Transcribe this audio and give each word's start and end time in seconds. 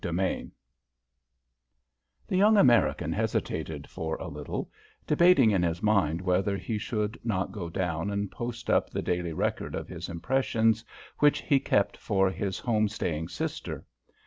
CHAPTER 0.03 0.19
II 0.25 0.49
The 2.27 2.35
young 2.35 2.57
American 2.57 3.13
hesitated 3.13 3.87
for 3.87 4.15
a 4.15 4.29
little, 4.29 4.71
debating 5.05 5.51
in 5.51 5.61
his 5.61 5.83
mind 5.83 6.21
whether 6.21 6.57
he 6.57 6.79
should 6.79 7.19
not 7.23 7.51
go 7.51 7.69
down 7.69 8.09
and 8.09 8.31
post 8.31 8.71
up 8.71 8.89
the 8.89 9.03
daily 9.03 9.31
record 9.33 9.75
of 9.75 9.87
his 9.87 10.09
impressions 10.09 10.83
which 11.19 11.41
he 11.41 11.59
kept 11.59 11.97
for 11.97 12.31
his 12.31 12.57
home 12.57 12.87
staying 12.87 13.27
sister. 13.27 13.85